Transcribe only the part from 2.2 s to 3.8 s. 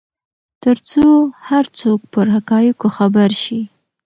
حقایقو خبر شي.